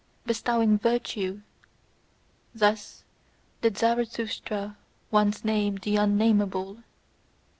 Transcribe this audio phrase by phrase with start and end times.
[0.25, 1.41] "Bestowing virtue"
[2.55, 3.03] thus
[3.61, 4.75] did Zarathustra
[5.11, 6.77] once name the unnamable.